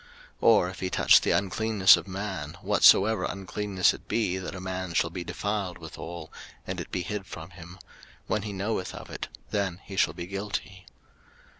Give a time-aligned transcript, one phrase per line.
[0.41, 4.59] 03:005:003 Or if he touch the uncleanness of man, whatsoever uncleanness it be that a
[4.59, 6.33] man shall be defiled withal,
[6.65, 7.77] and it be hid from him;
[8.25, 10.87] when he knoweth of it, then he shall be guilty.